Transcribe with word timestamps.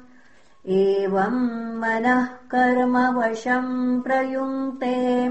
एवम् 0.66 1.80
मनः 1.80 2.24
कर्मवशम् 2.24 4.02
प्रयुङ्क्ते 4.02 5.28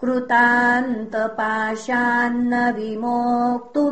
कृतान्तपाशान्न 0.00 2.52
विमोक्तुमीशेत् 2.76 3.84